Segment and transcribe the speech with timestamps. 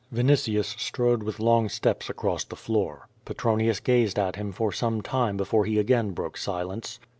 [0.11, 3.07] Vinitius strode with long steps across the floor.
[3.23, 6.99] Petronius gazed at him for some time before he again broke silence.